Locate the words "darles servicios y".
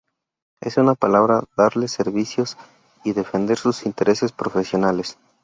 1.55-3.13